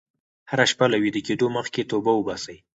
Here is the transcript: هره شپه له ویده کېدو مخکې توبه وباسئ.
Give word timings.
هره 0.49 0.65
شپه 0.71 0.85
له 0.91 0.97
ویده 1.03 1.21
کېدو 1.27 1.47
مخکې 1.57 1.87
توبه 1.91 2.11
وباسئ. 2.15 2.57